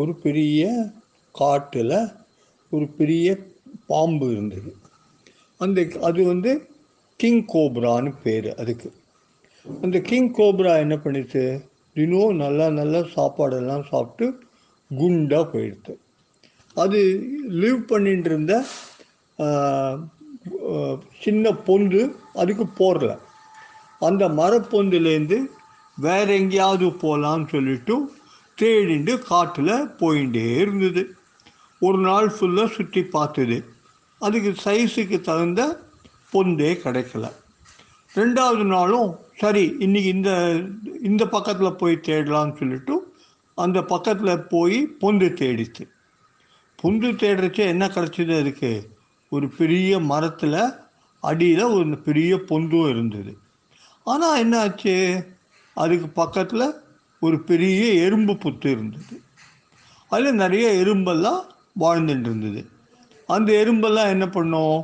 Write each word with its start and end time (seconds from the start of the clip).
ஒரு 0.00 0.12
பெரிய 0.24 0.62
காட்டில் 1.34 1.96
ஒரு 2.72 2.86
பெரிய 2.98 3.26
பாம்பு 3.90 4.26
இருந்தது. 4.34 4.70
அந்த 5.60 5.78
அது 6.08 6.20
வந்து 6.32 6.50
கிங் 7.20 7.44
கோப்ரான்னு 7.52 8.10
பேர் 8.24 8.50
அதுக்கு. 8.62 8.88
அந்த 9.66 9.96
கிங் 10.08 10.30
கோப்ரா 10.38 10.72
என்ன 10.84 10.96
பண்ணிச்சு 11.04 11.44
தினம் 11.96 12.40
நல்லா 12.42 12.66
நல்லா 12.80 13.00
சாப்பாடெல்லாம் 13.14 13.88
சாப்பிட்டு 13.92 14.26
குண்டாக 14.90 15.44
போயிடுது 15.52 15.94
அது 16.76 17.00
லிவ் 17.62 17.80
பண்ணிட்டு 17.92 18.30
இருந்த 18.32 18.54
சின்ன 21.24 21.50
பொந்து 21.66 22.02
அதுக்கு 22.42 22.64
போடல. 22.80 23.10
அந்த 24.00 24.24
மரப்பொந்துலேருந்து 24.40 25.38
வேற 25.98 26.26
எங்கேயாவது 26.40 26.86
போகலான்னு 27.02 27.48
சொல்லிட்டு 27.54 27.94
தேடிண்டு 28.58 29.18
காட்டில் 29.18 29.72
போயிட்டே 30.00 30.56
இருந்தது. 30.56 31.02
ஒரு 31.80 31.98
நாள் 31.98 32.28
ஃபுல்லாக 32.28 32.70
சுற்றி 32.70 33.02
பார்த்தது. 33.04 33.64
அதுக்கு 34.18 34.54
சைஸுக்கு 34.64 35.20
தகுந்த 35.20 35.80
பொந்தே 36.30 36.72
கிடைக்கல. 36.84 37.26
ரெண்டாவது 38.14 38.64
நாளும் 38.64 39.16
சரி 39.36 39.76
இன்னைக்கு 39.78 40.10
இந்த 40.10 40.30
இந்த 41.02 41.26
பக்கத்தில் 41.26 41.72
போய் 41.72 42.00
தேடலாம்னு 42.02 42.56
சொல்லிட்டு 42.56 42.94
அந்த 43.54 43.82
பக்கத்தில் 43.82 44.40
போய் 44.40 44.88
பொந்து 45.00 45.28
தேடிச்சு 45.40 45.84
பொந்து 46.82 47.08
தேடுறச்சே 47.20 47.64
என்ன 47.66 47.86
கிடச்சிது 47.86 48.38
அதுக்கு? 48.38 48.88
ஒரு 49.30 49.48
பெரிய 49.48 49.98
மரத்தில் 49.98 50.60
அடியில் 51.20 51.62
ஒரு 51.62 51.98
பெரிய 51.98 52.36
பொந்தும் 52.36 52.88
இருந்தது. 52.88 53.32
ஆனால் 54.04 54.38
என்ன 54.38 54.60
ஆச்சு? 54.60 54.94
அதுக்கு 55.74 56.08
பக்கத்தில் 56.08 56.74
ஒரு 57.20 57.36
பெரிய 57.48 57.86
எறும்பு 58.06 58.34
புத்து 58.42 58.68
இருந்தது. 58.74 59.14
அதில் 60.10 60.40
நிறைய 60.42 60.66
எறும்பெல்லாம் 60.82 61.40
வாழ்ந்துட்டு 61.84 62.28
இருந்தது 62.30 62.60
அந்த 63.28 63.48
எறும்பெல்லாம் 63.62 64.12
என்ன 64.14 64.26
பண்ணோம்? 64.36 64.78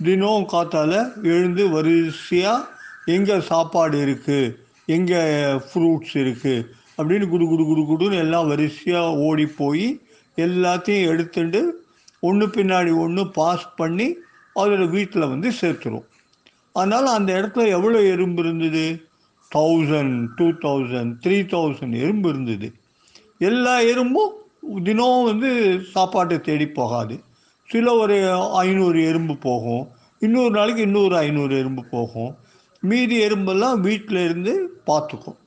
தினம் 0.00 0.46
காத்தால் 0.52 0.98
எழுந்து 1.32 1.62
வரிசையாக 1.68 2.68
எங்கே 3.14 3.36
சாப்பாடு 3.50 3.96
இருக்குது 4.06 4.54
எங்கே 4.96 5.20
ஃப்ரூட்ஸ் 5.66 6.14
இருக்குது 6.22 6.66
அப்படின்னு 6.98 7.26
குடு 7.32 7.44
குடு 7.50 7.64
குடு 7.64 7.82
குடுன்னு 7.90 8.22
எல்லாம் 8.24 8.48
வரிசையாக 8.52 9.18
ஓடி 9.26 9.46
போய் 9.60 9.86
எல்லாத்தையும் 10.46 11.08
எடுத்துட்டு 11.12 11.60
ஒன்று 12.28 12.46
பின்னாடி 12.56 12.90
ஒன்று 13.04 13.22
பாஸ் 13.38 13.66
பண்ணி 13.76 14.08
அதோட 14.60 14.84
வீட்டில் 14.88 15.30
வந்து 15.32 15.48
சேர்த்துரும். 15.60 16.06
அதனால் 16.72 17.06
அந்த 17.18 17.30
இடத்துல 17.40 17.66
எவ்வளோ 17.76 18.00
எறும்பு 18.14 18.40
இருந்தது? 18.44 18.84
Thousand 19.54 20.16
two 20.36 20.46
thousand 20.64 21.12
three 21.24 21.38
thousand 21.54 21.94
எறும்பு 22.02 22.28
இருந்தது. 22.32 22.68
எல்லா 23.48 23.74
எறும்பும் 23.92 24.34
தினம் 24.86 25.24
வந்து 25.30 25.50
சாப்பாட்டை 25.94 26.36
தேடி 26.48 26.68
போகாது. 26.78 27.14
சில 27.70 27.92
ஒரு 28.02 28.16
ஐநூறு 28.64 29.00
எறும்பு 29.10 29.34
போகும். 29.48 29.84
இன்னொரு 30.26 30.52
நாளைக்கு 30.58 30.82
இன்னொரு 30.88 31.14
ஐநூறு 31.16 31.54
எறும்பு 31.60 31.82
போகும். 31.96 32.32
மீதி 32.82 33.16
எறும்பெல்லாம் 33.26 33.78
வீட்டில் 33.86 34.20
இருந்து 34.24 34.52
பார்த்துக்கும். 34.90 35.38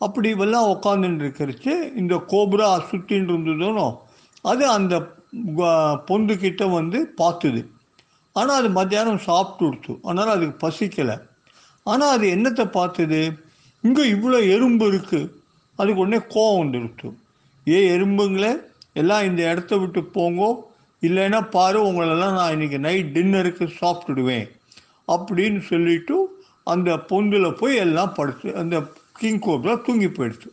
அப்படி 0.00 0.28
இப்பெல்லாம் 0.34 0.70
உட்காந்துட்டு 0.74 1.24
இருக்கிறச்சு 1.24 1.72
இந்த 2.00 2.14
கோபுரா 2.32 2.68
சுற்றின்னு 2.90 3.32
இருந்ததுனோ 3.34 3.86
அது 4.50 4.64
அந்த 4.78 4.94
பொந்துக்கிட்ட 6.08 6.64
வந்து 6.78 6.98
பார்த்துது. 7.20 7.62
ஆனால் 8.36 8.58
அது 8.60 8.68
மத்தியானம் 8.78 9.24
சாப்பிட்டு 9.28 9.64
கொடுத்து 9.64 9.92
அதனால் 10.02 10.34
அதுக்கு 10.34 10.56
பசிக்கலை. 10.66 11.16
ஆனால் 11.84 12.14
அது 12.16 12.26
என்னத்தை 12.34 12.64
பார்த்தது? 12.64 13.20
இங்கே 13.84 14.04
இவ்வளோ 14.12 14.38
எறும்பு 14.54 14.84
இருக்குது 14.92 15.30
அதுக்கு 15.78 16.00
உடனே 16.00 16.20
கோவம் 16.34 16.60
வந்துருக்கு 16.62 17.08
ஏ 17.68 17.78
எறும்புங்களே? 17.96 18.52
எல்லாம் 18.92 19.24
இந்த 19.24 19.50
இடத்த 19.50 19.76
விட்டு 19.76 20.00
போங்கோ. 20.14 20.50
இல்லைன்னா 21.02 21.50
பாரு 21.50 21.78
உங்களெல்லாம் 21.86 22.34
நான் 22.34 22.54
இன்றைக்கி 22.56 22.78
நைட் 22.78 23.10
டின்னருக்கு 23.16 23.64
சாப்பிட்டுடுவேன். 23.80 24.46
அப்படின்னு 25.08 25.60
சொல்லிட்டு 25.60 26.16
அந்த 26.64 26.90
பொந்தில் 26.96 27.56
போய் 27.56 27.74
எல்லாம் 27.76 28.14
படுத்து 28.14 28.56
அந்த 28.56 28.76
கிங் 29.12 29.40
கோப்ரா 29.40 29.74
தூங்கி 29.82 30.06
போயிடுச்சு. 30.06 30.50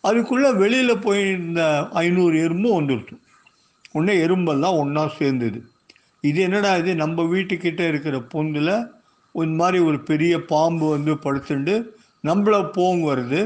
அதுக்குள்ளே 0.00 0.50
வெளியில் 0.52 0.98
போயிருந்த 0.98 1.62
ஐநூறு 2.02 2.36
எறும்பும் 2.38 2.78
வந்துடுச்சு 2.78 3.16
உடனே 3.92 4.14
எறும்பெல்லாம் 4.26 4.76
ஒன்றா 4.76 5.04
சேர்ந்தது. 5.18 5.58
இது 6.20 6.40
என்னடா 6.40 6.76
இது? 6.76 6.94
நம்ம 6.94 7.22
வீட்டுக்கிட்ட 7.22 7.88
இருக்கிற 7.88 8.16
பொந்தில் 8.34 8.74
ஒரு 9.36 9.50
மாதிரி 9.58 9.78
ஒரு 9.86 9.98
பெரிய 10.08 10.34
பாம்பு 10.50 10.86
வந்து 10.92 11.12
படுத்துண்டு 11.24 11.74
நம்மளை 12.24 12.60
போங்க 12.74 13.04
வருது 13.08 13.40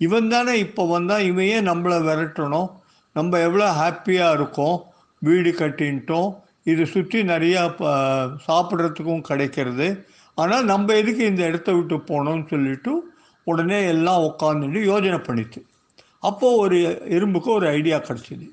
இவன் 0.00 0.28
தானே 0.28 0.52
இப்போ 0.64 0.82
வந்தால் 0.90 1.26
இவையே 1.26 1.56
நம்மளை 1.66 1.98
விரட்டணும் 2.06 2.68
நம்ம 3.16 3.38
எவ்வளோ 3.46 3.66
ஹாப்பியாக 3.78 4.36
இருக்கோம் 4.38 4.76
வீடு 5.22 5.50
கட்டின்ட்டோம் 5.56 6.28
இதை 6.66 6.84
சுற்றி 6.88 7.18
நிறையா 7.28 7.62
ப- 7.74 7.94
சாப்பிட்றதுக்கும் 8.46 9.26
கிடைக்கிறது 9.28 9.88
ஆனால் 10.38 10.64
நம்ம 10.68 10.94
எதுக்கு 11.00 11.22
இந்த 11.26 11.42
இடத்த 11.46 11.70
விட்டு 11.74 11.96
போனோம்னு 12.08 12.46
சொல்லிட்டு 12.48 12.92
உடனே 13.46 13.78
எல்லாம் 13.90 14.24
உட்காந்துட்டு 14.28 14.80
யோஜனை 14.88 15.18
பண்ணிச்சு 15.22 15.60
அப்போது 16.22 16.58
ஒரு 16.62 16.78
எறும்புக்கு 17.16 17.50
ஒரு 17.52 17.66
ஐடியா 17.74 17.98
கிடச்சிது 18.00 18.46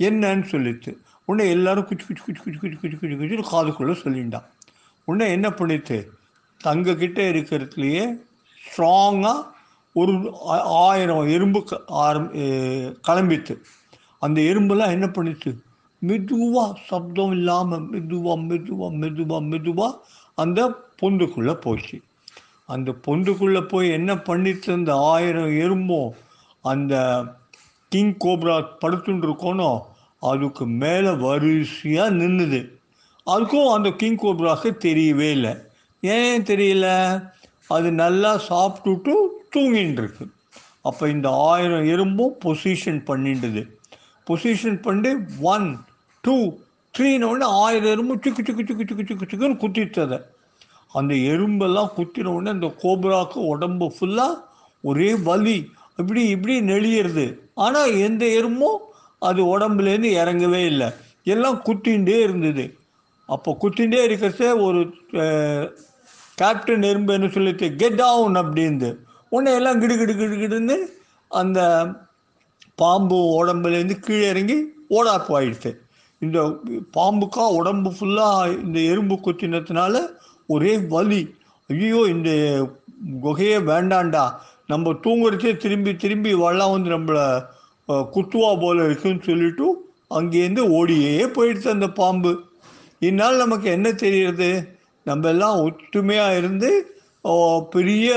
என்னன்னு 0.00 0.46
சொல்லிச்சு 0.50 0.92
உடனே 1.28 1.44
எல்லாரும் 1.50 1.86
குச்சி 1.88 2.04
குச்சி 2.06 2.22
குச்சி 2.24 2.40
குச்சி 2.40 2.58
குச்சி 2.58 2.78
குச்சி 2.82 2.98
குச்சி 3.02 3.16
குச்சின்னு 3.20 3.50
காதுக்குள்ளே 3.50 3.94
சொல்லிட்டான் 4.00 4.46
உடனே 5.08 5.26
என்ன 5.32 5.48
பண்ணிச்சு 5.54 5.98
தங்கக்கிட்ட 6.60 7.18
இருக்கிறதுலையே 7.32 8.04
ஸ்ட்ராங்காக 8.64 9.46
ஒரு 9.92 10.12
ஆ- 10.48 10.64
ஆயிரம் 10.88 11.28
எறும்பு 11.28 11.64
க- 11.64 11.82
ஆரம் 11.86 12.32
கிளம்பித்து 13.08 13.54
அந்த 14.18 14.40
எறும்பெல்லாம் 14.40 14.90
என்ன 14.90 15.06
பண்ணிச்சு 15.06 15.50
மெதுவாக 15.98 16.80
சப்தம் 16.86 17.32
இல்லாமல் 17.32 17.80
மெதுவாக 17.80 18.40
மெதுவாக 18.40 18.94
மெதுவாக 18.96 19.44
மெதுவாக 19.44 19.98
அந்த 20.34 20.60
பொந்துக்குள்ளே 21.02 21.54
போச்சு. 21.54 21.96
அந்த 22.66 22.92
பொந்துக்குள்ளே 23.06 23.68
போய் 23.68 23.88
என்ன 23.90 24.18
பண்ணிட்டு 24.18 24.72
அந்த 24.72 24.96
ஆயிரம் 24.96 25.50
எறும்போ 25.50 26.10
அந்த 26.64 26.94
கிங் 27.88 28.16
கோப்ரா 28.24 28.64
படுத்துட்டு 28.80 29.26
இருக்கோனோ 29.26 29.70
அதுக்கு 30.22 30.66
மேலே 30.66 31.10
வரிசையாக 31.10 32.14
நின்றுது 32.14 32.60
அதுக்கும் 33.26 33.72
அந்த 33.72 33.90
கிங் 33.90 34.16
கோப்ராக்கு 34.16 34.70
தெரியவே 34.84 35.30
இல்லை. 35.30 35.52
ஏன் 36.16 36.42
தெரியல? 36.50 36.88
அது 37.74 37.88
நல்லா 38.02 38.30
சாப்பிட்டுட்டு 38.48 39.12
தூங்கின்னு 39.54 40.00
இருக்கு 40.02 40.24
அப்போ 40.88 41.04
இந்த 41.08 41.28
ஆயிரம் 41.50 41.86
எறும்பும் 41.94 42.34
பொசிஷன் 42.44 43.00
பண்ணிட்டுது 43.10 43.62
பொசிஷன் 44.26 44.78
பண்ணி 44.82 45.10
ஒன் 45.52 45.66
டூ 46.24 46.34
த்ரீன 46.94 47.28
உடனே 47.30 47.46
ஆயிரம் 47.62 47.92
எறும்பு 47.94 48.14
சுக்கு 48.24 48.42
சுக்கு 48.46 48.64
சுக்கு 48.68 48.84
சுக்கு 48.88 49.04
சுக்கு 49.08 49.28
சுக்குன்னு 49.30 49.62
குத்தித்ததை. 49.62 50.18
அந்த 50.98 51.14
எறும்பெல்லாம் 51.32 51.94
குத்தின 51.96 52.32
உடனே 52.34 52.50
அந்த 52.50 52.68
கோப்ராக்கு 52.82 53.38
உடம்பு 53.52 53.86
ஃபுல்லாக 53.96 54.34
ஒரே 54.84 55.10
வலி. 55.28 55.56
இப்படி 56.00 56.22
இப்படி 56.34 56.54
நெளியிறது. 56.60 57.26
ஆனால் 57.54 57.92
எந்த 58.06 58.24
எறும்பும் 58.38 58.78
அது 59.28 59.40
உடம்புலேருந்து 59.54 60.10
இறங்கவே 60.22 60.62
இல்லை. 60.72 60.88
எல்லாம் 61.34 61.58
குத்தின்ண்டே 61.66 62.16
இருந்தது. 62.20 62.64
அப்போ 63.28 63.50
குத்தின்ண்டே 63.62 64.00
இருக்கிறதே 64.08 64.50
ஒரு 64.66 64.80
கேப்டன் 66.34 66.82
எறும்பு 66.82 67.12
என்ன 67.12 67.28
சொல்லிட்டு 67.28 67.76
கெட் 67.76 67.94
டவுன் 67.94 68.34
அப்படின்னு 68.34 68.88
உடனே 69.28 69.52
எல்லாம் 69.54 69.80
கிடு 69.80 69.94
கிடு 69.96 70.14
கிடு 70.16 70.36
கிடுன்னு 70.42 70.76
அந்த 71.28 71.60
பாம்பு 72.74 73.16
உடம்புலேருந்து 73.40 73.96
கீழே 73.98 74.26
இறங்கி 74.28 74.56
ஓடாப்பு 74.90 75.32
ஆயிடுச்சு 75.38 75.72
இந்த 76.18 76.40
பாம்புக்கா 76.96 77.44
உடம்பு 77.58 77.90
ஃபுல்லாக 77.90 78.62
இந்த 78.64 78.78
எறும்பு 78.80 79.14
குத்தினதுனால 79.14 79.94
ஒரே 80.46 80.78
வலி. 80.78 81.22
ஐயோ 81.70 82.00
இந்த 82.14 82.30
குகையே 83.24 83.56
வேண்டாண்டா. 83.70 84.24
நம்ம 84.66 84.92
தூங்குறச்சே 85.04 85.56
திரும்பி 85.56 85.92
திரும்பி 85.96 86.32
வள்ளம் 86.34 86.74
வந்து 86.74 86.90
நம்மளை 86.96 87.24
குத்துவா 88.14 88.50
போல 88.60 88.84
இருக்குன்னு 88.84 89.26
சொல்லிட்டு 89.26 89.66
அங்கேருந்து 90.18 90.62
ஓடியே 90.78 91.14
போயிடுச்சு 91.36 91.68
அந்த 91.68 91.88
பாம்பு. 92.00 92.32
இதனால் 92.98 93.36
நமக்கு 93.36 93.68
என்ன 93.70 93.88
தெரியுறது 94.04 94.50
நம்ம 95.04 95.28
எல்லாம் 95.28 95.60
ஒற்றுமையாக 95.60 96.36
இருந்து 96.36 96.70
பெரிய 97.70 98.08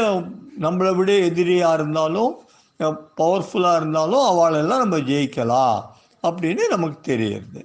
நம்மளை 0.59 0.91
விட 0.95 1.11
எதிரியாக 1.21 1.73
இருந்தாலும் 1.73 2.31
பவர்ஃபுல்லாக 3.17 3.75
இருந்தாலும் 3.75 4.25
அவளெல்லாம் 4.25 4.79
நம்ம 4.79 4.97
ஜெயிக்கலாம் 4.97 5.77
அப்படின்னு 6.23 6.63
நமக்கு 6.69 6.99
தெரியுது 7.13 7.61